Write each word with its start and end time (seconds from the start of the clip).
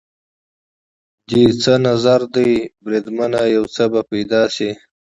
دې 1.29 1.43
څه 1.61 1.73
نظر 1.87 2.21
دی 2.35 2.51
بریدمنه؟ 2.83 3.41
یو 3.55 3.63
څه 3.75 3.83
به 3.91 4.01
پیدا 4.11 4.41
شي. 4.55 4.69